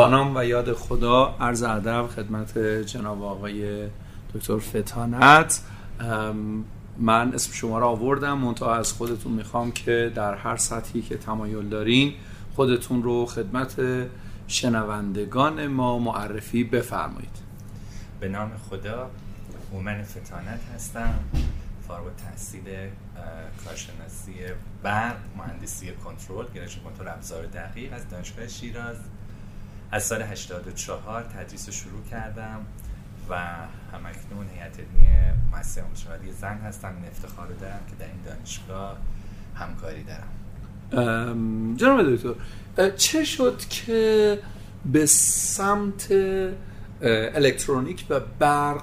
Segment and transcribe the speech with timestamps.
[0.00, 1.36] با نام و یاد خدا.
[1.40, 3.88] عرض ادب خدمت جناب آقای
[4.34, 5.60] دکتر فتانت.
[6.98, 8.38] من اسم شما را آوردم.
[8.38, 12.14] منتها از خودتون می‌خوام که در هر سطحی که تمایل دارین
[12.54, 13.74] خودتون رو خدمت
[14.46, 17.36] شنوندگان ما معرفی بفرمایید.
[18.20, 19.10] به نام خدا
[19.72, 21.14] مومن فتانت هستم.
[21.88, 22.64] فارغ تحصیل
[23.64, 24.34] کارشناسی
[24.82, 28.96] برق مهندسی کنترل گرایش کنترل ابزار دقیق از دانشگاه شیراز.
[29.92, 32.60] از سال 84 تدریس رو شروع کردم
[33.30, 33.36] و
[33.92, 35.06] همکنون هیئت علمی
[35.52, 36.94] مؤسسه مشاوره زن هستم.
[36.96, 38.96] این افتخار رو دارم که در این دانشگاه
[39.54, 41.76] همکاری دارم.
[41.76, 42.34] جناب دکتر
[42.96, 44.38] چه شد که
[44.84, 46.08] به سمت
[47.34, 48.82] الکترونیک و برق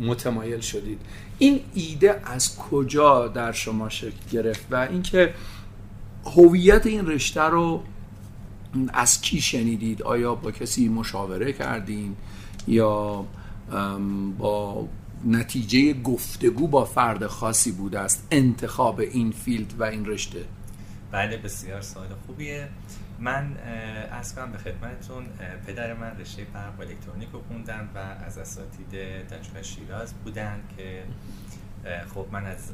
[0.00, 1.00] متمایل شدید؟
[1.38, 5.34] این ایده از کجا در شما شکل گرفت و اینکه
[6.24, 7.82] هویت این رشته رو
[8.92, 12.16] از کی شنیدید؟ آیا با کسی مشاوره کردین؟
[12.66, 13.24] یا
[14.38, 14.88] با
[15.24, 20.44] نتیجه گفتگو با فرد خاصی بوده است انتخاب این فیلد و این رشته؟
[21.12, 22.68] بله بسیار سوال خوبیه.
[23.18, 23.56] من
[24.12, 25.24] از کنم به خدمتتون
[25.66, 28.90] پدر من رشته برق الکترونیک رو خوندن و از اساتید
[29.30, 31.02] دانشگاه شیراز بودن که
[32.14, 32.72] خب من از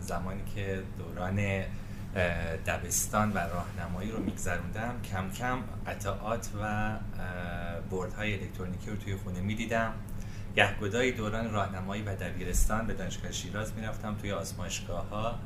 [0.00, 1.62] زمانی که دوران
[2.66, 4.94] دبستان و راهنمایی رو میگذروندم.
[5.12, 6.92] کم کم قطعات و
[7.90, 9.92] بردهای الکترونیکی رو توی خونه می‌دیدم.
[10.56, 15.38] گهگدایی دوران راهنمایی و دبیرستان به دانشگاه شیراز می‌رفتم توی آزمایشگاه ها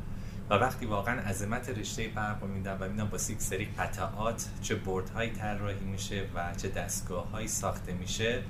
[0.50, 4.74] و وقتی واقعا عظمت رشته برق رو میدم و میدم با یک سری قطعات چه
[4.74, 8.42] بردهایی طراحی میشه و چه دستگاه هایی ساخته میشه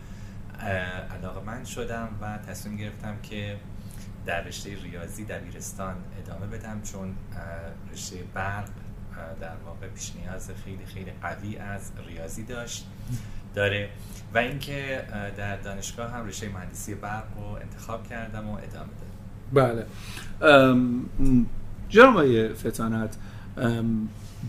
[1.11, 3.57] علاقه من شدم و تصمیم گرفتم که
[4.27, 7.15] در رشته ریاضی دبیرستان ادامه بدم چون
[7.93, 8.69] رشته برق
[9.41, 12.87] در واقع پیش نیاز خیلی خیلی قوی از ریاضی داشت.
[13.55, 13.89] داره.
[14.35, 15.05] و اینکه
[15.37, 19.13] در دانشگاه هم رشته مهندسی برق رو انتخاب کردم و ادامه دادم.
[19.53, 19.87] بله.
[21.89, 23.17] جناب فتانت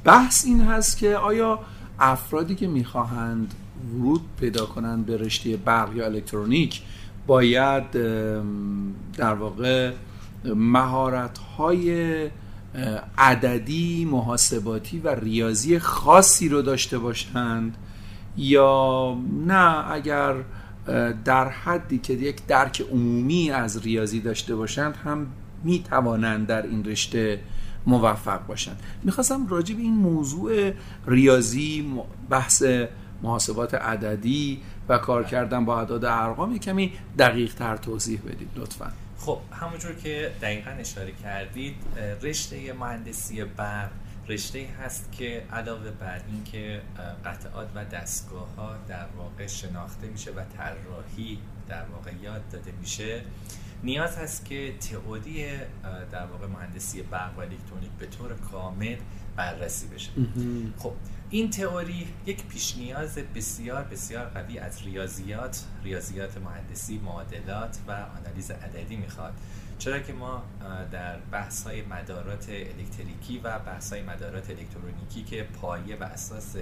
[0.03, 1.59] بحث این هست که آیا
[1.99, 3.53] افرادی که می‌خواهند
[3.93, 6.81] ورود پیدا کنند به رشته برق یا الکترونیک
[7.27, 7.91] باید
[9.17, 9.91] در واقع
[10.45, 12.29] مهارت های
[13.17, 17.77] عددی محاسباتی و ریاضی خاصی رو داشته باشند
[18.37, 20.35] یا نه اگر
[21.25, 25.27] در حدی که یک درک عمومی از ریاضی داشته باشند هم
[25.63, 27.39] می توانند در این رشته
[27.85, 28.79] موفق باشند.
[29.03, 30.71] می‌خواستم راجع به این موضوع
[31.07, 31.93] ریاضی
[32.29, 32.63] بحث
[33.23, 38.91] محاسبات عددی و کار کردن با اعداد ارقام کمی دقیق تر توضیح بدید لطفا.
[39.17, 41.75] خب همونجور که دقیقا اشاره کردید
[42.21, 43.89] رشته مهندسی برق
[44.29, 46.81] رشته هست که علاوه بر اینکه
[47.25, 51.39] قطعات و دستگاه ها در واقع شناخته میشه و طراحی
[51.69, 53.21] در واقع یاد داده میشه
[53.83, 55.45] نیاز هست که تئوری
[56.11, 58.95] در واقع مهندسی برق و الکترونیک به طور کامل
[59.35, 60.11] بررسی بشه.
[60.77, 60.93] خب
[61.33, 68.51] این تئوری یک پیش نیاز بسیار بسیار قوی از ریاضیات ریاضیات مهندسی معادلات و آنالیز
[68.51, 69.33] عددی می‌خواد.
[69.79, 70.43] چرا که ما
[70.91, 76.55] در بحث های مدارات الکتریکی و بحث های مدارات الکترونیکی که پایه و اساس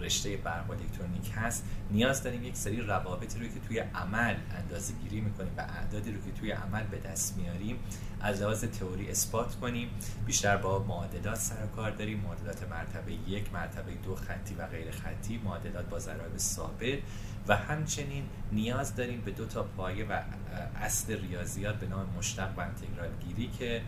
[0.00, 5.20] رشته برق الکترونیک هست نیاز داریم یک سری روابطی رو که توی عمل اندازه گیری
[5.20, 7.76] می‌کنیم و اعدادی رو که توی عمل به دست میاریم
[8.20, 9.90] از لحاظ تئوری اثبات کنیم.
[10.26, 15.40] بیشتر با معادلات سر کار داریم معادلات مرتبه یک مرتبه دو خطی و غیر خطی
[15.44, 16.98] معادلات با ضرایب ثابت
[17.48, 20.20] و همچنین نیاز داریم به دو تا پایه و
[20.76, 23.82] اصل ریاضیات به نام مشتق و انتگرال گیری که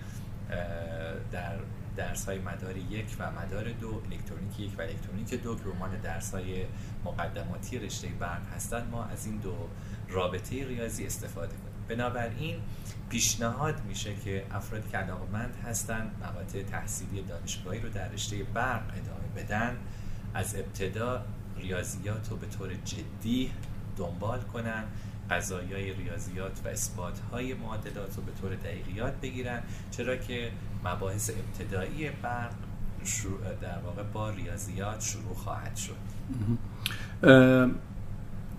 [1.33, 1.57] در
[2.01, 6.35] درس های مدار یک و مدار دو الکترونیک یک و الکترونیک دو که رمان درس
[6.35, 6.65] های
[7.05, 9.55] مقدماتی رشته برق هستند ما از این دو
[10.09, 11.87] رابطه ریاضی استفاده کنیم.
[11.89, 12.57] بنابراین
[13.09, 19.45] پیشنهاد میشه که افرادی که علاقمند هستند مقاطع تحصیلی دانشگاهی رو در رشته برق ادامه
[19.45, 19.77] بدن
[20.35, 21.25] از ابتدا
[21.57, 23.51] ریاضیات رو به طور جدی
[23.97, 24.85] دنبال کنن
[25.31, 30.51] قضایای ریاضیات و اثبات های معادلات رو به طور دقیقیات بگیرن چرا که
[30.85, 32.51] مباحث ابتدایی برق
[33.63, 35.97] در واقع با ریاضیات شروع خواهد شد.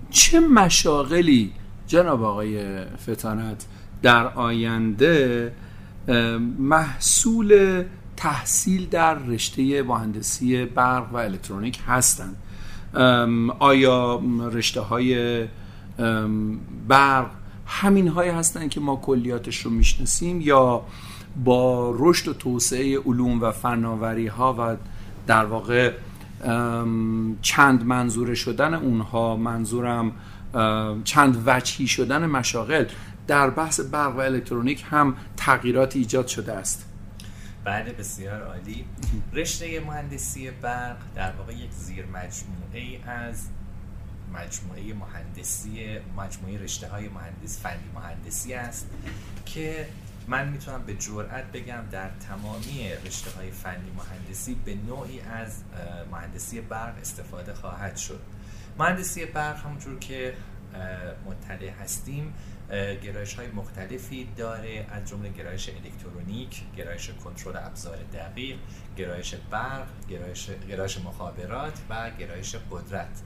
[0.09, 1.53] چه مشاغلی
[1.87, 3.65] جناب آقای فتانت
[4.01, 5.53] در آینده
[6.59, 7.83] محصول
[8.17, 12.35] تحصیل در رشته مهندسی برق و الکترونیک هستند؟
[13.59, 14.21] آیا
[14.51, 15.47] رشته های
[16.87, 17.31] برق
[17.65, 20.81] همین های هستند که ما کلیاتش رو می‌شناسیم یا
[21.43, 24.77] با رشد و توسعه علوم و فناوری ها و
[25.27, 25.93] در واقع
[27.41, 30.11] چند منظوره شدن اونها منظورم
[31.03, 32.85] چند وجهی شدن مشاغل
[33.27, 36.85] در بحث برق و الکترونیک هم تغییرات ایجاد شده است.
[37.63, 38.85] بله بسیار عالی.
[39.33, 43.47] رشته مهندسی برق در واقع یک زیر مجموعه از
[44.33, 48.89] مجموعه مهندسی مجموعه رشته های مهندس فنی مهندسی است
[49.45, 49.87] که
[50.27, 55.63] من می‌تونم به جرئت بگم در تمامی رشته های فنی مهندسی به نوعی از
[56.11, 58.21] مهندسی برق استفاده خواهد شد.
[58.79, 60.33] مهندسی برق همونجور که
[61.25, 62.33] مطلع هستیم
[63.03, 68.57] گرایش های مختلفی داره از جمله گرایش الکترونیک گرایش کنترل ابزار دقیق
[68.97, 73.21] گرایش برق گرایش, گرایش مخابرات و گرایش قدرت.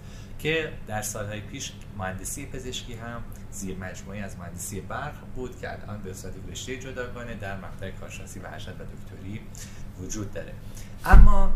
[0.45, 6.01] که در سالهای پیش مهندسی پزشکی هم زیر مجموعه از مهندسی برق بود که الان
[6.01, 9.42] به صورت رشته جداگانه در مقطع کارشناسی و ارشد و دکتری
[10.00, 10.53] وجود داره.
[11.06, 11.53] اما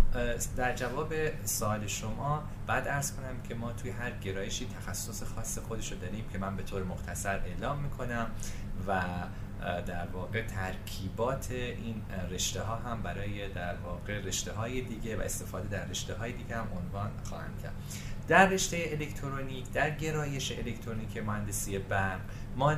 [0.57, 1.13] در جواب
[1.45, 6.25] سوال شما بعد ارز کنم که ما توی هر گرایشی تخصص خاص خودش رو داریم
[6.31, 8.27] که من به طور مختصر اعلام می‌کنم
[8.87, 9.01] و
[9.61, 12.01] در واقع ترکیبات این
[12.31, 16.55] رشته ها هم برای در واقع رشته های دیگه و استفاده در رشته های دیگه
[16.55, 17.73] هم عنوان خواهم کرد.
[18.27, 22.19] در رشته الکترونیک در گرایش الکترونیک مهندسی برق
[22.55, 22.73] ما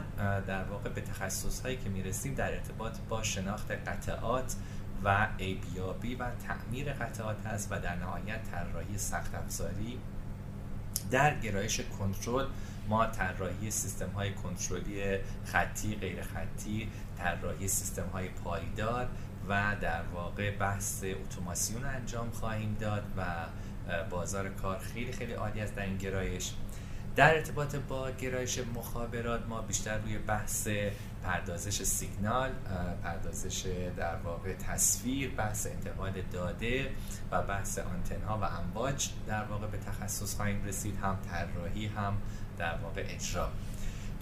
[0.48, 4.56] در واقع به تخصص هایی که می‌رسیم در ارتباط با شناخت قطعات
[5.04, 10.00] و ایبیابی و تعمیر قطعات هست و در نهایت طراحی سخت افزاری
[11.12, 12.46] در گرایش کنترل
[12.90, 19.08] ما طراحی سیستم های کنترلی خطی غیر خطی طراحی سیستم های پایدار
[19.50, 23.24] و در واقع بحث اتوماسیون انجام خواهیم داد و
[24.10, 26.54] بازار کار خیلی خیلی عالی است در این گرایش.
[27.16, 30.68] در ارتباط با گرایش مخابرات ما بیشتر روی بحث
[31.24, 32.52] پردازش سیگنال
[33.04, 33.66] پردازش
[33.98, 36.92] در واقع تصویر بحث انتقال داده
[37.32, 42.18] و بحث آنتن ها و امواج در واقع به تخصص خواهیم رسید هم طراحی هم
[42.58, 43.50] در واقع اجرا.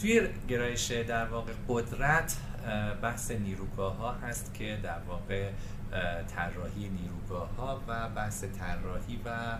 [0.01, 2.37] توی گرایش در واقع قدرت
[3.01, 5.49] بحث نیروگاه ها هست که در واقع
[6.35, 9.57] طراحی نیروگاه ها و بحث طراحی و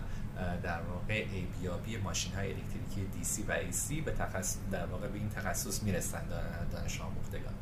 [0.62, 5.28] در واقع ایبیابی ماشین های الکتریکی دی و ای به تخصص در واقع به این
[5.28, 6.32] تخصص می‌رسند
[6.72, 7.54] دانش آموختگان.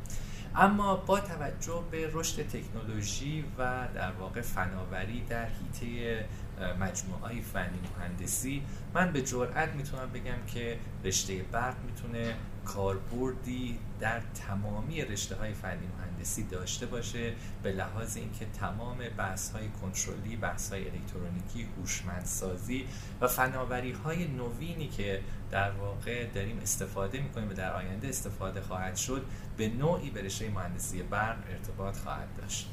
[0.55, 6.25] اما با توجه به رشد تکنولوژی و در واقع فناوری در حیطه
[6.63, 8.63] مجموعه های فنی مهندسی.
[8.93, 12.35] من به جرئت می‌تونم بگم که رشته برق می‌تونه
[12.65, 17.33] کاربردی در تمامی رشته های فنی مهندسی داشته باشه
[17.63, 22.85] به لحاظ اینکه تمام بحث های کنترلی بحث های الکترونیکی هوشمندسازی
[23.21, 25.21] و فناوری های نوینی که
[25.51, 29.25] در واقع داریم استفاده می‌کنیم و در آینده استفاده خواهد شد
[29.57, 32.69] به نوعی به رشته مهندسی برق ارتباط خواهد داشت.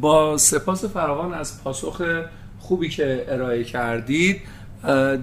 [0.00, 2.02] با سپاس فراوان از پاسخ
[2.58, 4.40] خوبی که ارائه کردید.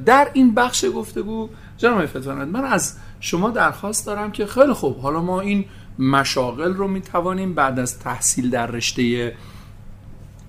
[0.06, 5.22] در این بخش گفتگو جناب فتوانت من از شما درخواست دارم که خیلی خوب حالا
[5.22, 5.66] ما این
[6.00, 9.36] مشاغل رو می توانیم بعد از تحصیل در رشته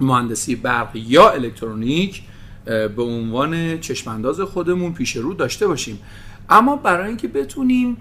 [0.00, 2.22] مهندسی برق یا الکترونیک
[2.64, 5.98] به عنوان چشمانداز خودمون پیش رو داشته باشیم.
[6.50, 7.96] اما برای اینکه بتونیم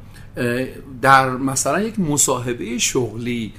[1.02, 3.54] در مثلا یک مصاحبه شغلی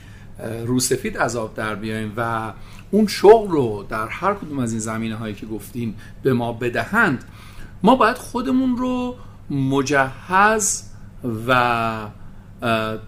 [0.67, 2.53] روسفید آب در بیایم و
[2.91, 7.25] اون شغل رو در هر کدوم از این زمینه هایی که گفتین به ما بدهند
[7.83, 9.17] ما باید خودمون رو
[9.51, 10.85] مجهز
[11.49, 12.07] و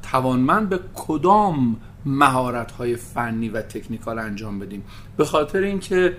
[0.03, 4.85] توانمند به کدام مهارت های فنی و تکنیکال انجام بدیم.
[5.17, 6.17] به خاطر اینکه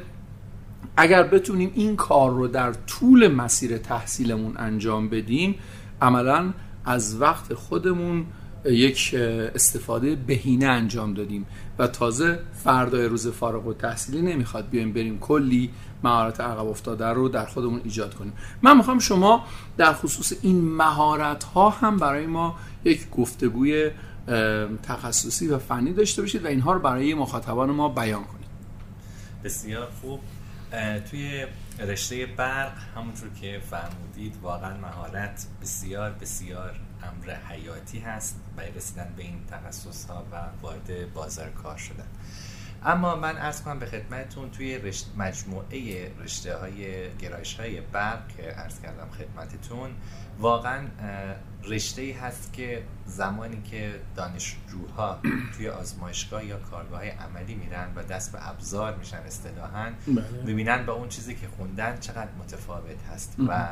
[0.98, 5.56] اگر بتونیم این کار رو در طول مسیر تحصیلمون انجام بدیم
[6.02, 6.54] عملا
[6.86, 8.26] از وقت خودمون
[8.66, 9.16] یک
[9.56, 11.46] استفاده بهینه انجام دادیم
[11.80, 15.70] و تازه فردای روز فارغ و تحصیلی نمی‌خواد بیایم بریم کلی
[16.04, 18.34] مهارت عقب افتاده رو در خودمون ایجاد کنیم.
[18.62, 19.46] من می‌خوام شما
[19.78, 23.92] در خصوص این مهارت ها هم برای ما یک گفتگوی
[24.84, 28.48] تخصصی و فنی داشته باشید و اینها رو برای مخاطبان ما بیان کنید.
[29.44, 30.20] بسیار خوب.
[31.10, 31.46] توی
[31.80, 39.24] رشته برق همونطور که فرمودید واقعا مهارت بسیار بسیار امر حیاتی هست برای رسیدن به
[39.24, 42.08] این تخصص ها و وارد بازار کار شدن
[42.86, 48.60] اما من ارز کنم به خدمتتون توی رشت مجموعه رشته های گرایش های برق که
[48.60, 49.90] ارز کردم خدمتتون
[50.40, 50.88] واقعا
[51.64, 55.20] رشته ای هست که زمانی که دانشجوها
[55.58, 60.44] توی آزمایشگاه یا کارگاه عملی میرن و دست به ابزار میشن اصطلاحا بله.
[60.46, 63.68] می‌بینن با اون چیزی که خوندن چقدر متفاوت هست و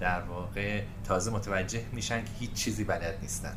[0.00, 3.56] در واقع تازه متوجه میشن که هیچ چیزی بلد نیستن.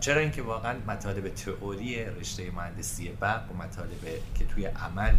[0.00, 4.00] چرا اینکه واقعا مطالب تئوری رشته مهندسی برق و مطالب
[4.34, 5.14] که توی عمل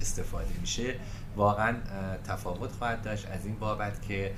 [0.00, 0.94] استفاده میشه
[1.36, 1.76] واقعا
[2.24, 4.34] تفاوت خواهد داشت از این بابت که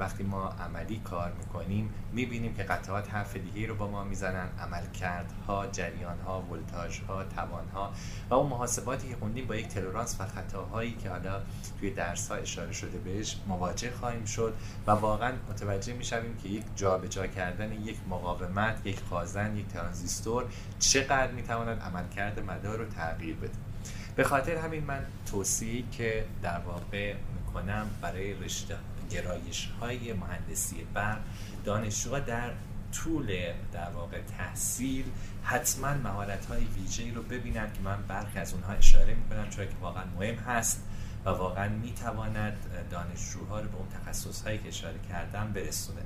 [0.00, 5.66] وقتی ما عملی کار می‌کنیم می‌بینیم که قطعات حرف دیگه رو با ما می‌زنن عملکردها
[5.66, 7.92] جریانها ولتاژها توانها
[8.30, 11.40] و اون محاسباتی که خوندیم با یک تلرانس و خطاهایی که حالا
[11.80, 14.54] توی درس ها اشاره شده بهش مواجه خواهیم شد
[14.86, 20.44] و واقعا متوجه می‌شویم که یک جابجا کردن یک مقاومت یک خازن یک ترانزیستور
[20.78, 23.71] چقدر می‌تواند عملکرد مدار رو تغییر بده.
[24.16, 28.76] به خاطر همین من توصیه که در واقع می‌کنم برای رشته
[29.10, 31.18] گرایش های مهندسی برق
[31.64, 32.50] دانشجوها در
[32.92, 33.36] طول
[33.72, 35.04] در واقع تحصیل
[35.42, 39.74] حتما مهارت های ویژه‌ای رو ببینن که من برخی از اونها اشاره می‌کنم چون که
[39.80, 40.82] واقعا مهم هست
[41.24, 42.56] و واقعا می‌تواند
[42.90, 46.00] دانشجوها رو به اون تخصص هایی که اشاره کردم برسونه.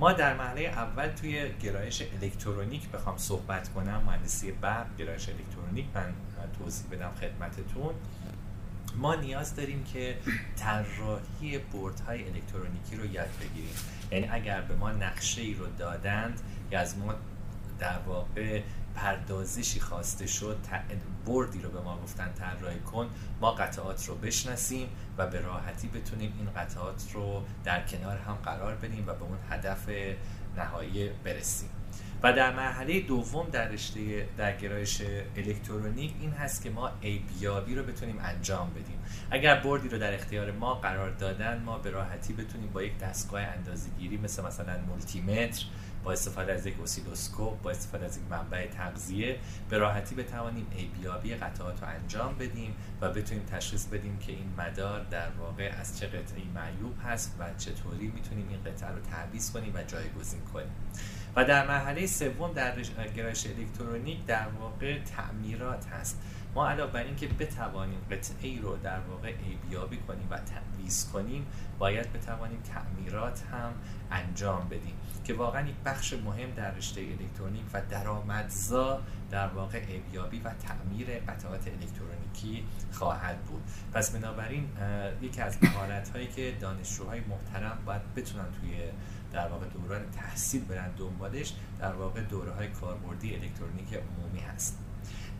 [0.00, 4.02] ما در مرحله اول توی گرایش الکترونیک بخوام صحبت کنم.
[4.06, 6.12] مهندسی برق گرایش الکترونیک من
[6.58, 7.94] توضیح بدم خدمتتون.
[8.96, 10.16] ما نیاز داریم که
[10.56, 11.60] طراحی
[12.06, 13.74] های الکترونیکی رو یاد بگیریم.
[14.10, 17.14] یعنی اگر به ما نقشه ای رو دادند یا از ما
[17.78, 18.62] در واقع
[18.94, 20.56] پردازشی خواسته شد
[21.26, 23.10] بردی رو به ما گفتن طراحی کن
[23.40, 28.74] ما قطعات رو بشناسیم و به راحتی بتونیم این قطعات رو در کنار هم قرار
[28.74, 29.88] بدیم و به اون هدف
[30.56, 31.68] نهایی برسیم.
[32.24, 35.02] و در مرحله دوم در رشته در گرایش
[35.36, 38.98] الکترونیک این هست که ما ایبیابی رو بتونیم انجام بدیم.
[39.30, 43.40] اگر بردی رو در اختیار ما قرار دادن ما به راحتی بتونیم با یک دستگاه
[43.40, 45.64] اندازه‌گیری مثل مثلا مولتی متر
[46.04, 49.38] با استفاده از یک اسیلوسکوپ با استفاده از یک منبع تغذیه
[49.68, 55.04] به راحتی بتوانیم ایبیابی قطعات رو انجام بدیم و بتونیم تشخیص بدیم که این مدار
[55.04, 59.74] در واقع از چه قطعی معیوب هست و چطوری می‌تونیم این قطعه رو تعویض کنیم
[59.74, 60.72] و جایگزین کنیم.
[61.36, 62.74] و در مرحله سوم در
[63.16, 66.20] گرایش الکترونیک در واقع تعمیرات هست.
[66.54, 71.46] ما علاوه بر اینکه بتوانیم قطعه ای رو در واقع ایبیابی کنیم و تعویض کنیم
[71.78, 73.72] باید بتوانیم تعمیرات هم
[74.10, 74.94] انجام بدیم.
[75.24, 81.06] که واقعا یک بخش مهم در رشته الکترونیک و درآمدزا در واقع ایبیابی و تعمیر
[81.06, 83.62] قطعات الکترونیکی خواهد بود.
[83.92, 84.68] پس بنابراین
[85.22, 88.70] یکی از مهارت هایی که دانشجوهای محترم باید بتونن توی
[89.32, 94.78] در واقع دوران تحصیل برن دنبالش در واقع دوره های کاربردی الکترونیک عمومی هست.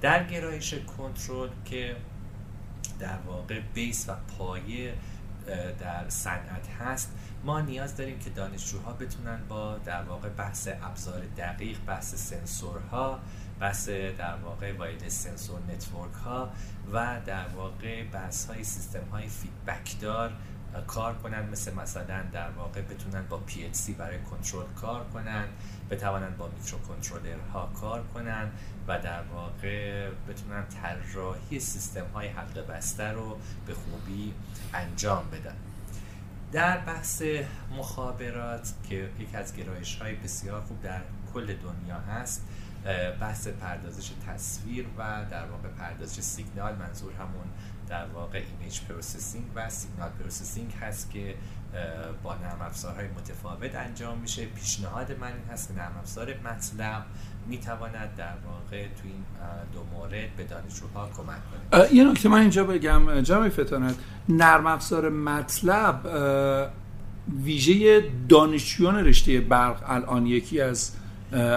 [0.01, 1.97] در گرایش کنترل که
[2.99, 4.95] در واقع بیس و پایه
[5.81, 7.13] در صنعت هست.
[7.45, 13.19] ما نیاز داریم که دانشجوها بتونن با در واقع بحث ابزار دقیق بحث سنسورها
[13.61, 16.51] بحث در واقع wireless sensor network ها
[16.93, 20.33] و در واقع بحث های سیستم های feedback دار
[20.81, 25.45] کار کنن مثل مثلا در واقع بتونن با PLC برای کنترل کار کنن
[25.91, 28.51] بتوانن با میکرو کنترلر ها کار کنن
[28.89, 34.35] و در واقع بتونن طراحی سیستم های حلقه بسته رو به خوبی
[34.75, 35.57] انجام بدن.
[36.55, 37.23] در بحث
[37.79, 41.01] مخابرات که یکی از گرایش های بسیار خوب در
[41.35, 42.43] کل دنیا هست
[43.21, 47.47] بحث پردازش تصویر و در واقع پردازش سیگنال منظور همون
[47.89, 51.35] در واقع image processing و signal processing هست که
[52.23, 54.47] با نرم افزارهای متفاوت انجام میشه.
[54.47, 57.07] پیشنهاد من این هست که نرم افزار MATLAB
[57.47, 59.25] می‌تواند در واقع تو این
[59.73, 61.39] دو مورد به دانشجوها کمک
[61.71, 61.95] کنه.
[61.95, 63.95] یه نکته من اینجا بگم جامعه فتانت
[64.29, 66.01] نرم افزار مطلب
[67.43, 70.93] ویژه دانشجویان رشته برق الان یکی از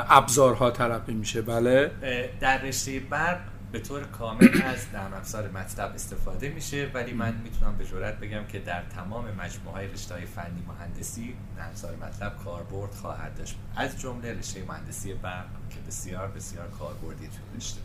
[0.10, 1.42] ابزارها تلقی میشه.
[1.42, 1.92] بله؟
[2.40, 3.40] در رشته برق
[3.72, 8.44] به طور کامل از نرم افزار مطلب استفاده میشه ولی من می‌تونم به جرات بگم
[8.48, 13.56] که در تمام مجموعه های رشته های فنی مهندسی نرم افزار مطلب کاربرد خواهد داشت.
[13.76, 17.80] از جمله رشته مهندسی برق که بسیار بسیار کاربردی تو رشته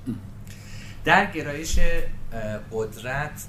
[1.04, 1.78] در گرایش
[2.72, 3.46] قدرت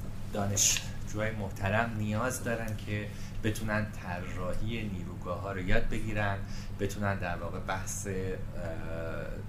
[1.13, 3.07] دانشجوهای محترم نیاز دارن که
[3.43, 6.37] بتونن طراحی نیروگاه ها رو یاد بگیرن
[6.79, 8.07] بتونن در واقع بحث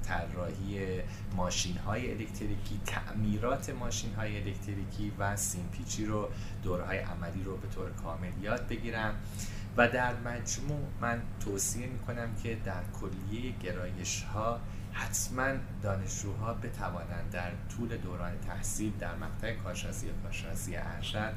[0.02, 1.00] طراحی
[1.36, 6.28] ماشین های الکتریکی تعمیرات ماشین های الکتریکی و سیمپیچی رو
[6.62, 9.14] دوره های عملی رو به طور کامل یاد بگیرن.
[9.76, 14.60] و در مجموع من توصیه می‌کنم که در کلیه گرایش ها
[14.94, 21.34] حتما دانشجوها بتوانند در طول دوران تحصیل در مقطع کارشناسی کارشناسی ارشد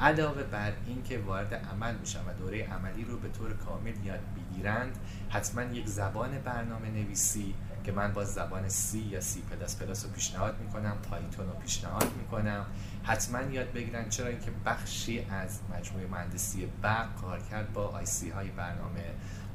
[0.00, 4.98] علاوه بر اینکه وارد عمل میشن و دوره عملی رو به طور کامل یاد بگیرند
[5.30, 10.10] حتما یک زبان برنامه نویسی که من با زبان سی یا سی پلاس پلاس رو
[10.10, 12.66] پیشنهاد می‌کنم Python رو پیشنهاد می‌کنم
[13.02, 19.04] حتما یاد بگیرن چرا اینکه بخشی از مجموعه مهندسی برق کارکرد با IC های برنامه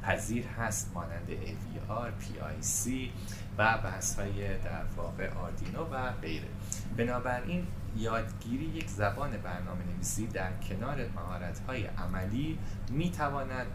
[0.01, 2.89] پذیر هست مانند AVR, PIC
[3.57, 6.47] و بحث های در واقع آردینو و غیره.
[6.97, 13.67] بنابراین یادگیری یک زبان برنامه نویسی در کنار مهارت های عملی می تواند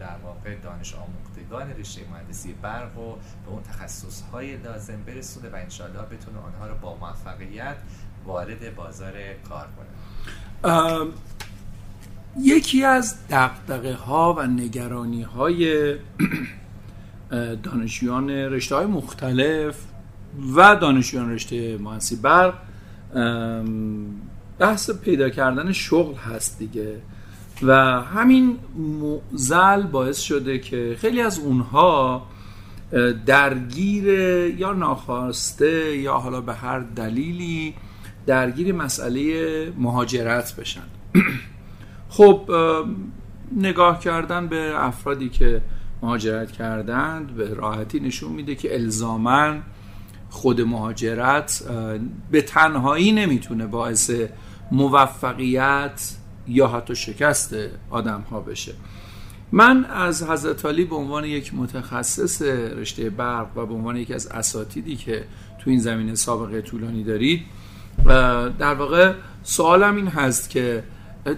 [0.00, 5.56] در واقع دانش آموختگان رشته مهندسی برق و به اون تخصص های لازم برسونه و
[5.56, 7.76] انشالله بتونه آنها رو با موفقیت
[8.24, 9.12] وارد بازار
[9.48, 11.12] کار کنه.
[12.40, 15.94] یکی از دقدقه ها و نگرانی های
[17.62, 19.84] دانشیان رشته های مختلف
[20.56, 22.54] و دانشیان رشته مهندسی برق
[24.58, 26.96] بحث پیدا کردن شغل هست دیگه.
[27.62, 32.26] و همین موزل باعث شده که خیلی از اونها
[33.26, 34.08] درگیر
[34.58, 37.74] یا ناخواسته یا حالا به هر دلیلی
[38.26, 40.82] درگیر مسئله مهاجرت بشن.
[42.08, 42.50] خب
[43.56, 45.62] نگاه کردن به افرادی که
[46.02, 49.62] مهاجرت کردند به راحتی نشون میده که الزامن
[50.30, 51.62] خود مهاجرت
[52.30, 54.10] به تنهایی نمی‌تونه باعث
[54.72, 56.16] موفقیت
[56.48, 57.56] یا حتی شکست
[57.90, 58.72] آدم ها بشه.
[59.52, 62.42] من از حضرت علی به عنوان یک متخصص
[62.76, 65.24] رشته برق و به عنوان یکی از اساتیدی که
[65.58, 67.42] تو این زمینه سابقه طولانی دارید
[68.58, 69.12] در واقع
[69.42, 70.82] سوالم این هست که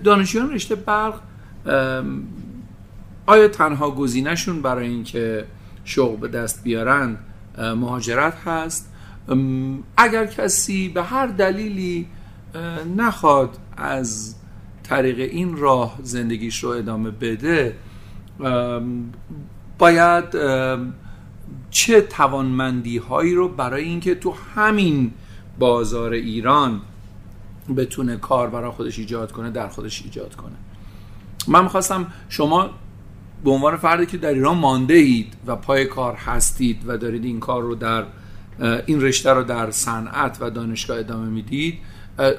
[0.05, 1.21] دانشجویان رشته برق
[3.27, 5.47] آیا تنها گزینهشون برای اینکه
[5.85, 7.17] شغل به دست بیارن
[7.59, 8.93] مهاجرت هست؟
[9.97, 12.07] اگر کسی به هر دلیلی
[12.97, 14.35] نخواد از
[14.83, 17.77] طریق این راه زندگیش رو ادامه بده
[19.79, 20.25] باید
[21.71, 25.13] چه توانمندی هایی رو برای اینکه تو همین
[25.59, 26.81] بازار ایران
[27.77, 30.57] بتونه کار برای خودش ایجاد کنه در خودش ایجاد کنه؟
[31.49, 32.71] من می‌خواستم شما
[33.45, 37.41] به عنوان فردی که در ایران مانده اید و پای کار هستید و دارید این
[37.41, 38.05] کار رو در
[38.87, 41.79] این رشته رو در صنعت و دانشگاه ادامه می‌دید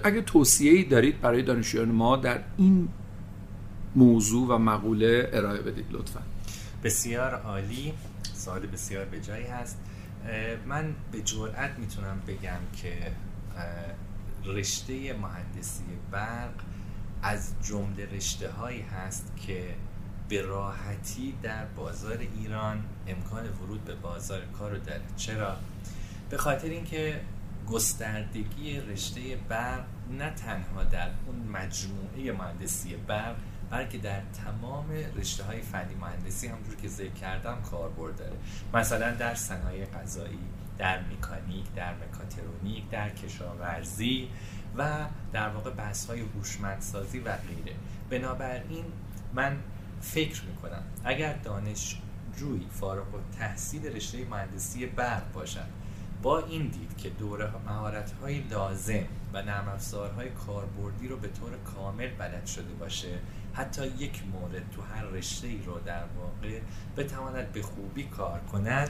[0.04, 2.90] اگه توصیه ای دارید برای دانشجویان ما در این
[3.96, 6.20] موضوع و مقوله ارائه بدید لطفا.
[6.84, 7.94] بسیار عالی.
[8.34, 9.78] سوال بسیار به جایی هست.
[10.68, 12.94] من به جرئت می‌تونم بگم که
[14.46, 16.54] رشته مهندسی برق
[17.24, 19.64] از جمله رشته هایی هست که
[20.32, 25.02] به راحتی در بازار ایران امکان ورود به بازار کار رو داره.
[25.18, 25.58] چرا؟
[26.30, 27.22] به خاطر اینکه
[27.70, 33.36] گستردگی رشته برق نه تنها در اون مجموعه مهندسی برق
[33.70, 38.38] بلکه در تمام رشته های فنی مهندسی همونجور که ذکر کردم کاربرد داره.
[38.74, 40.40] مثلا در صنایع غذایی
[40.78, 44.28] در مکانیک در مکاترونیک در کشاورزی
[44.78, 47.76] و در واقع بحث های هوشمندسازی و غیره.
[48.10, 48.86] بنابراین
[49.34, 49.58] من
[50.02, 55.82] فکر می‌کنم اگر دانشجوی فارغ و تحصیل رشته مهندسی برق باشد
[56.22, 61.52] با این دید که دوره مهارت های لازم و نرم افزارهای کاربردی رو به طور
[61.76, 63.20] کامل بلد شده باشه
[63.54, 66.60] حتی یک مورد تو هر رشته ای رو در واقع
[66.98, 68.90] بتواند به خوبی کار کند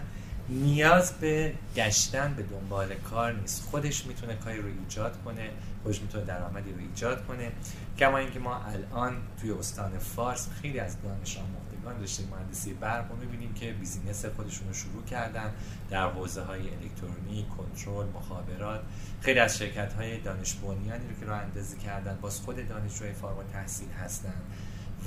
[0.52, 3.64] نیاز به گشتن به دنبال کار نیست.
[3.64, 5.50] خودش می‌تونه کاری رو ایجاد کنه
[5.84, 7.52] خودش می‌تونه درآمدی رو ایجاد کنه.
[7.98, 13.18] کما اینکه ما الان توی استان فارس خیلی از دانش آموختگان رشته مهندسی برق رو
[13.18, 15.52] می‌بینیم که بیزینس خودشون رو شروع کردن
[15.90, 18.82] در حوزه های الکترونیک کنترل مخابرات.
[19.22, 23.52] خیلی از شرکت های دانش بنیانی رو که رو اندازی کردن باز خود دانشجوی فارغ
[23.54, 24.42] تحصیل هستن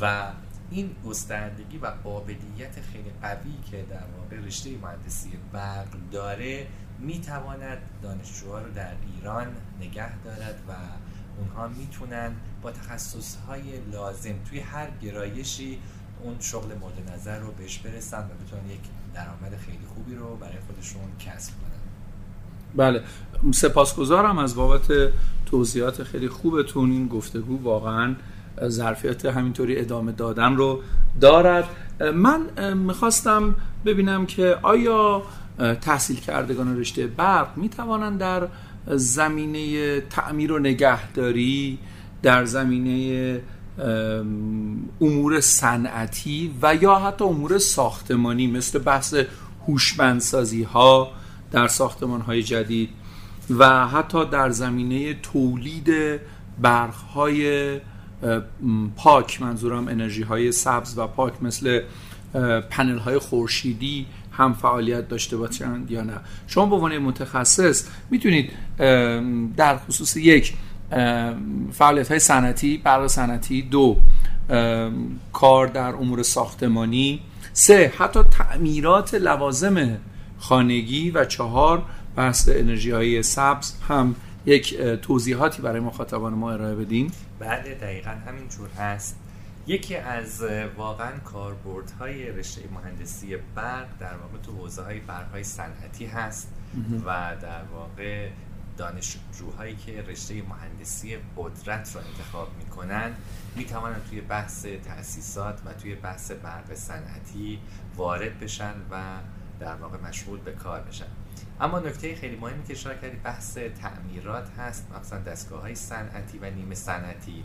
[0.01, 0.33] و
[0.71, 6.67] این گستردگی و قابلیت خیلی قوی که در واقع رشته مهندسی برق داره
[6.99, 9.47] می‌تواند دانشجوها رو در ایران
[9.81, 10.73] نگه دارد و
[11.39, 15.79] اونها می‌تونن با تخصص های لازم توی هر گرایشی
[16.23, 18.81] اون شغل مورد نظر رو بهش برسن و بتونن یک
[19.15, 21.71] درآمد خیلی خوبی رو برای خودشون کسب کنن.
[22.77, 23.03] بله.
[23.53, 25.13] سپاسگزارم از بابت
[25.47, 26.91] توضیحات خیلی خوبتون.
[26.91, 28.15] این گفتگو واقعا
[28.69, 30.81] ظرفیت همینطوری ادامه دادن رو
[31.21, 31.65] دارد.
[32.15, 35.23] من می‌خواستم ببینم که آیا
[35.81, 38.49] تحصیل کردگان رشته برق می‌توانند در
[38.87, 41.79] زمینه تعمیر و نگهداری
[42.23, 43.41] در زمینه
[45.01, 49.15] امور صنعتی و یا حتی امور ساختمانی مثل بحث
[49.69, 51.13] هوشمندسازی ها
[51.53, 52.89] در ساختمان های جدید
[53.51, 56.21] و حتی در زمینه تولید
[56.63, 57.81] برق های
[58.97, 61.81] پاک منظورم انرژی های سبز و پاک مثل
[62.71, 66.17] پنل های خورشیدی هم فعالیت داشته باشند یا نه.
[66.47, 68.51] شما به عنوان متخصص می‌تونید
[69.57, 70.55] در خصوص یک
[71.73, 73.97] فعالیت های صنعتی برق صنعتی دو
[75.33, 77.21] کار در امور ساختمانی
[77.53, 79.99] سه حتی تعمیرات لوازم
[80.39, 81.83] خانگی و چهار
[82.17, 84.15] بحث انرژی های سبز هم
[84.47, 87.13] یک توضیحاتی برای مخاطبان ما ارائه بدین.
[87.39, 89.17] بله دقیقا همینجور هست.
[89.67, 90.45] یکی از
[90.77, 96.49] واقعا کاربردهای رشته مهندسی برق در واقع تو حوزه های برق های صنعتی هست
[97.07, 98.29] و در واقع
[98.77, 103.13] دانشجوهایی که رشته مهندسی قدرت رو انتخاب می‌کنن
[103.57, 107.59] می‌توانند توی بحث تأسیسات و توی بحث برق صنعتی
[107.97, 109.03] وارد بشن و
[109.61, 111.05] در واقع مشغول به کار بشن.
[111.61, 116.51] اما نکته خیلی مهمی که اشاره کردی بحث تعمیرات هست مثلا دستگاه های صنعتی و
[116.51, 117.45] نیمه صنعتی.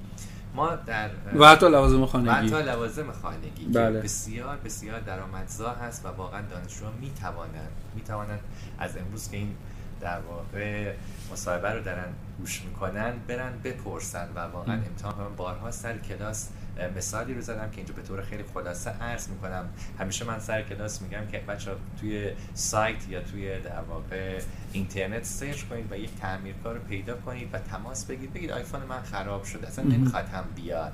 [0.55, 2.29] ما در و حتی لوازم خانگی.
[2.29, 3.99] و حتی لوازم خانگی بله.
[3.99, 8.39] که بسیار بسیار درآمدزا هست و واقعا دانشجوها می‌توانند می‌توانند
[8.79, 9.55] از امروز که این
[10.01, 10.93] در واقع
[11.31, 16.49] مصاحبه رو دارن گوش می‌کنن برن بپرسن و واقعا امتحان بارها سر کلاس
[16.95, 19.69] مثالی رو زدم که اینجا به طور خیلی خلاصه عرض می‌کنم.
[19.99, 24.41] همیشه من سر کلاس میگم که بچه توی سایت یا توی در واقع
[24.73, 28.33] اینترنت سرچ کنید و یک تعمیرکار رو پیدا کنید و تماس بگیرید.
[28.33, 30.93] بگید آیفون من خراب شده اصلا نمی‌خواد هم بیاد.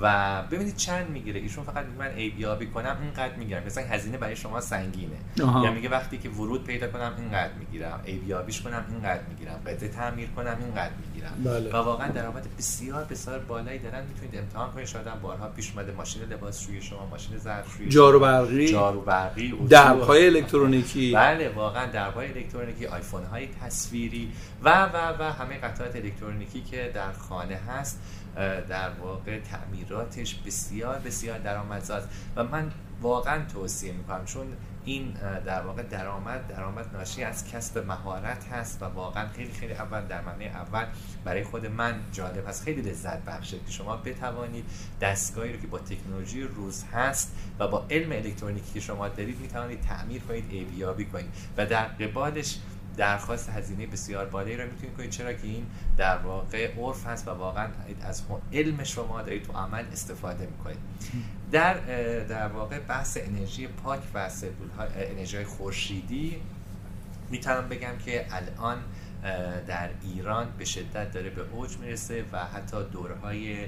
[0.00, 1.40] و ببینید چند می‌گیره.
[1.40, 3.62] ایشون فقط میگه من ایبیابی کنم اینقدر می‌گیرم.
[3.66, 5.16] مثلا هزینه برای شما سنگینه.
[5.36, 8.00] یا میگه وقتی که ورود پیدا کنم اینقدر می‌گیرم.
[8.04, 9.60] ایبیابیش کنم اینقدر می‌گیرم.
[9.66, 11.32] قطعه تعمیر کنم اینقدر می‌گیرم.
[11.44, 11.70] بله.
[11.70, 14.04] و واقعا درآمد بسیار بسیار بالایی دارن.
[14.06, 14.86] می‌تونید امتحان کنید.
[14.86, 18.68] شاید بارها پیش اومده ماشین لباسشویی شما ماشین ظرفشویی جارو برقی.
[18.68, 21.12] جارو برقی درهای الکترونیکی.
[21.12, 24.32] بله واقعا درهای الکترونیکی آیفون های تصویری
[24.62, 28.00] و و و همه قطعات الکترونیکی که در خانه هست.
[28.68, 32.08] در واقع تعمیراتش بسیار بسیار درآمدزاست.
[32.36, 34.46] و من واقعا توصیه می‌کنم چون
[34.84, 35.12] این
[35.46, 40.20] در واقع درآمد درآمد ناشی از کسب مهارت هست و واقعا خیلی خیلی اول در
[40.20, 40.86] معنی اول
[41.24, 42.64] برای خود من جالب هست.
[42.64, 44.64] خیلی لذت بخشه که شما بتوانید
[45.00, 49.80] دستگاهی رو که با تکنولوژی روز هست و با علم الکترونیکی که شما دارید می‌توانید
[49.80, 51.30] تعمیر کنید ایبیابی کنید.
[51.56, 52.58] و در قبالش
[52.98, 55.10] درخواست هزینه بسیار بالایی رو می‌تونید کنید.
[55.10, 57.68] چرا که این در واقع عرف هست و واقعا
[58.02, 60.78] از علم شما دارید تو عمل استفاده می‌کنید.
[61.52, 61.74] در
[62.24, 66.36] در واقع بحث انرژی پاک و سلول انرژی خورشیدی
[67.30, 68.78] می‌تونم بگم که الان
[69.66, 73.66] در ایران به شدت داره به اوج می‌رسه و حتی دورهای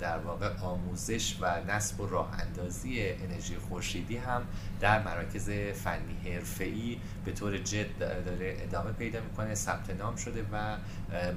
[0.00, 4.42] در واقع آموزش و نصب و راه اندازی انرژی خورشیدی هم
[4.80, 10.76] در مراکز فنی حرفه‌ای به طور جد داره ادامه پیدا می‌کنه ثبت نام شده و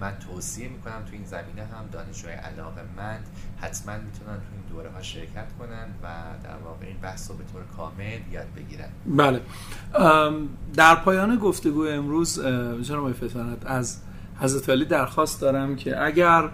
[0.01, 3.27] من توصیه می‌کنم تو این زمینه هم دانشجوهای علاقه مند
[3.61, 6.07] حتما می‌تونن تو این دوره ها شرکت کنن و
[6.43, 8.89] در واقع این بحث رو به طور کامل یاد بگیرن.
[9.05, 9.41] بله.
[10.75, 12.39] در پایان گفتگو امروز
[12.81, 13.97] جناب فتانت از
[14.39, 16.49] حضرت علی درخواست دارم که اگر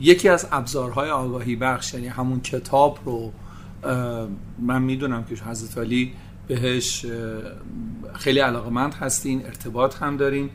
[0.00, 3.32] یکی از ابزارهای آگاهی بخش یعنی همون کتاب رو
[4.58, 6.12] من می‌دونم که حضرت علی
[6.48, 7.06] بهش
[8.14, 10.50] خیلی علاقمند هستین ارتباط هم دارین.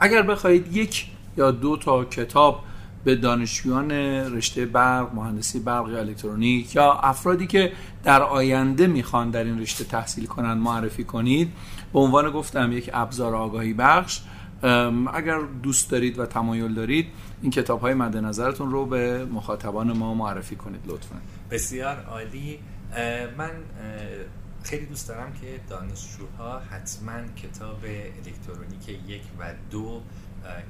[0.00, 2.60] اگر بخواهید یک یا دو تا کتاب
[3.06, 3.90] به دانشجویان
[4.34, 7.72] رشته برق مهندسی برق الکترونیک یا افرادی که
[8.04, 11.52] در آینده می‌خوان در این رشته تحصیل کنند معرفی کنید
[11.92, 14.20] به عنوان گفتم یک ابزار آگاهی بخش.
[15.14, 17.06] اگر دوست دارید و تمایل دارید
[17.42, 21.16] این کتاب های مد نظرتون رو به مخاطبان ما معرفی کنید لطفا.
[21.50, 22.58] بسیار عالی.
[23.38, 23.50] من
[24.62, 30.02] خیلی دوست دارم که دانشجوها حتما کتاب الکترونیک یک و دو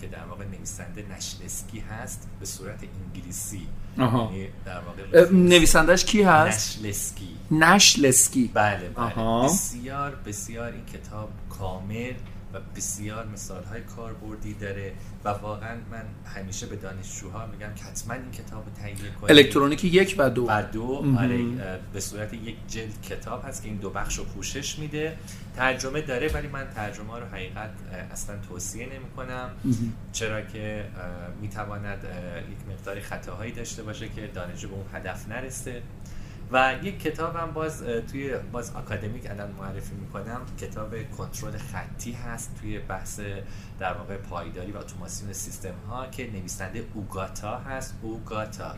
[0.01, 3.67] که در واقع نویسنده نشلسکی هست به صورت انگلیسی.
[3.99, 9.45] یعنی در واقع نویسندش کی هست؟ نشلسکی نشلسکی بله بله.
[9.45, 12.15] بسیار بسیار این کتاب کامل
[12.57, 14.92] و بسیار مثال های کاربردی داره
[15.25, 19.31] و واقعا من همیشه به دانشجوها میگم که حتما این کتاب رو تهیه کنید.
[19.31, 20.47] الکترونیک یک و دو.
[20.49, 21.45] و دو آره
[21.92, 25.16] به صورت یک جلد کتاب هست که این دو بخش رو پوشش میده.
[25.57, 27.71] ترجمه داره ولی من ترجمه رو حقیقت
[28.12, 29.51] اصلا توصیه نمی کنم
[30.12, 30.85] چرا که
[31.40, 31.99] می‌تواند
[32.51, 35.83] یک مقداری خطاهایی داشته باشه که دانشجو به اون هدف نرسه.
[36.53, 40.41] و یک کتاب هم باز توی باز اکادمیک الان معرفی می‌کنم.
[40.59, 43.21] کتاب کنترل خطی هست توی بحث
[43.79, 47.99] در واقع پایداری و اتوماسیون سیستم ها که نویسنده اوگاتا هست.
[48.03, 48.75] اوگاتا.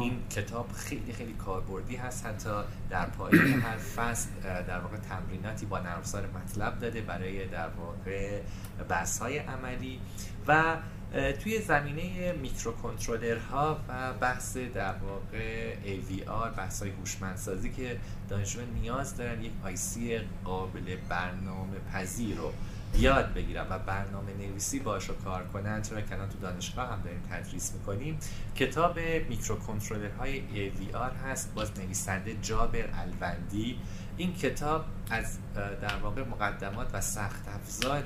[0.00, 2.26] این کتاب خیلی خیلی کاربردی هست.
[2.26, 2.50] حتی
[2.90, 4.28] در پایان هر فصل
[4.68, 6.02] در واقع تمریناتی با نرم
[6.34, 8.40] مطلب داده برای در واقع
[8.88, 10.00] بحث های عملی.
[10.48, 10.76] و
[11.12, 12.74] توی زمینه میکرو
[13.50, 17.96] ها و بحث در واقع AVR بحث های هوشمندسازی که
[18.28, 22.52] دانشجویان نیاز دارن یک آیسی قابل برنامه پذیر رو
[22.94, 27.72] یاد بگیرن و برنامه نویسی باش کار کنن چرا که تو دانشگاه هم داریم تدریس
[27.72, 28.18] می‌کنیم.
[28.56, 28.98] کتاب
[29.28, 33.78] میکرو کنترلر های AVR هست باز نویسنده جابر الوندی.
[34.16, 38.02] این کتاب از در واقع مقدمات و سخت افزار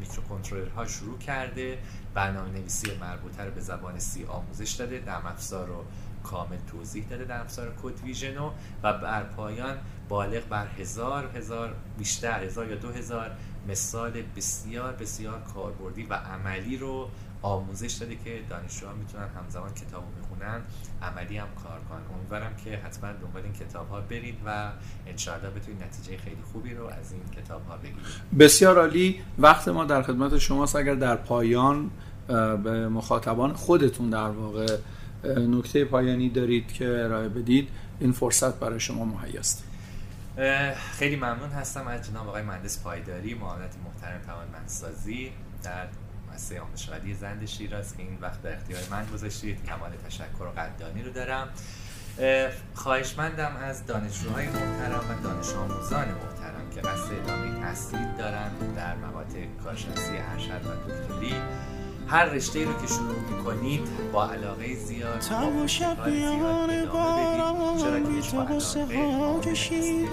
[0.00, 1.78] میکرو کنترلر ها شروع کرده.
[2.14, 5.84] برنامه نویسی مربوطه رو به زبان سی آموزش داده نرم افزار رو
[6.22, 8.50] کامل توضیح داده در افزار کد ویژنو
[8.82, 13.30] و بر پایان بالغ بر هزار هزار بیشتر هزار یا دو هزار
[13.68, 17.08] مثال بسیار بسیار کاربردی و عملی رو
[17.42, 20.60] آموزش داده که دانشجوها می‌تونن همزمان کتاب رو می‌خونن
[21.02, 22.16] عملی هم کار کنن.
[22.16, 24.72] امیدوارم که حتما دنبال این کتاب ها برید و
[25.06, 28.04] انشاءالله بتونید نتیجه خیلی خوبی رو از این کتاب ها بگیرید.
[28.38, 29.20] بسیار عالی.
[29.38, 30.76] وقت ما در خدمت شماست.
[30.76, 31.90] اگر در پایان
[32.64, 34.78] به مخاطبان خودتون در واقع
[35.24, 37.68] نکته پایانی دارید که ارائه بدید
[38.00, 39.64] این فرصت برای شما مهیاست
[40.98, 45.86] خیلی ممنون هستم از جناب آقای مهندس پایداری معاونت محترم توانمندسازی در
[46.32, 49.64] مؤسسه آموزشی زند شیراز که این وقت در اختیار من گذاشتید.
[49.64, 51.48] کمال تشکر و قدردانی رو دارم.
[52.74, 59.44] خواهشمندم از دانشجوهای محترم و دانش آموزان محترم که قصد ادامه تحصیل دارن در مقاطع
[59.64, 61.34] کارشناسی ارشد و دکتری.
[62.08, 63.80] هر رشته رو که شروع می‌کنید
[64.12, 70.08] با علاقه زیاد تب و شب بیان باران بی تو قصه ها کشید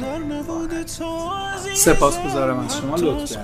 [0.00, 1.30] در نبود تو
[1.74, 3.36] سپاس گذارم از شما لطف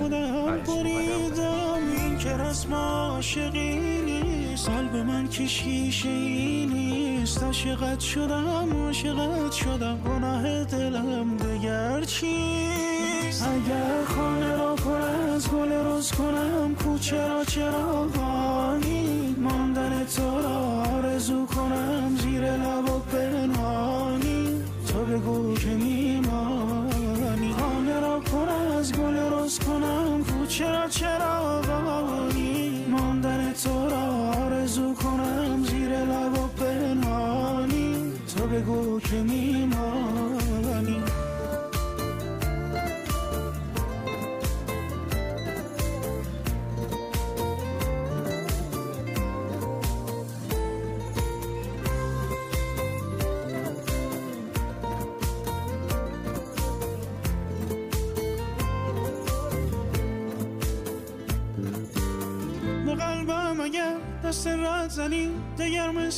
[1.99, 4.69] این که رسم عاشقی نیست.
[4.69, 7.43] قلب من که شیشه ای نیست.
[7.43, 9.99] عاشقت شدم عاشقت شدم.
[9.99, 13.00] گناه دلم دگر چیست؟
[13.43, 20.59] اگر خانه را پر از گل روز کنم کوچه را چرا بانی؟ ماندن تو را
[20.97, 24.65] آرزو کنم زیر لب و پنهانی.
[24.89, 27.53] تو بگو که میمانی.
[27.59, 28.49] خانه را پر
[28.79, 36.39] از گل روز کنم کوچه را چرا بانی؟ ماندن تو را آرزو کنم زیر لب
[36.39, 38.13] و پنهانی.
[38.37, 39.40] تو بگو که میمانی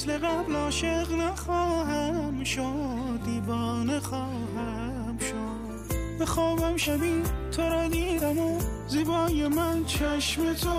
[0.03, 5.95] مثل قبل عاشق نخواهم شد دیوانه خواهم شد.
[6.19, 7.23] به خوابم شبی
[7.57, 10.71] تو را دیدم و زیبای من چشم تو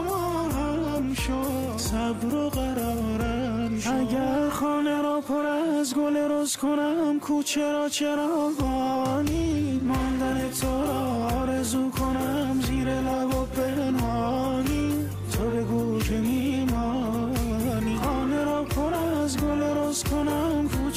[0.49, 1.77] هم شد.
[1.77, 3.89] صبر و قرارم شد.
[3.89, 11.27] اگر خانه را پر از گل روز کنم کوچه را چرا بانی ماندن تو را
[11.41, 14.93] آرزو کنم زیر لب و پنهانی.
[15.31, 16.17] تو بگو که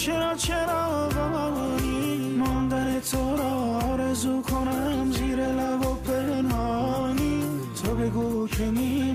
[0.07, 3.51] چرا چرا غمانی ماندن تو را
[3.92, 7.42] آرزو کنم زیر لب و پنهانی.
[7.83, 9.06] تو بگو که می